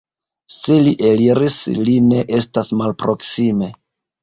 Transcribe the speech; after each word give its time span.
Se 0.53 0.77
li 0.87 0.93
eliris, 1.09 1.59
li 1.89 1.99
ne 2.07 2.25
estas 2.41 2.73
malproksime. 2.83 3.73